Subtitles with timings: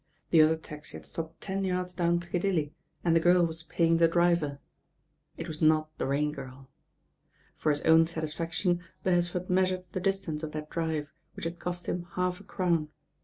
[0.31, 3.15] The other taxi had stopped ten yards down THE SEARCH BEGINS•; I < Piccadilly, and
[3.15, 4.59] the girl wai paying the driver.
[5.37, 6.71] It wa» not the Rain Girl.
[7.55, 12.07] For hit own satisfaction Beresford measured the distance of that drive, which had cost him
[12.13, 12.89] half a crown.